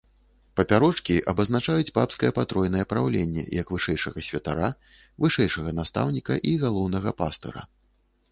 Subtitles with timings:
[0.59, 4.69] Папярочкі абазначаюць папскае патройнае праўленне як вышэйшага святара,
[5.25, 7.61] вышэйшага настаўніка і галоўнага пастыра.